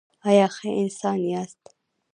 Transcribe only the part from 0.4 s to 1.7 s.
ښه انسان یاست؟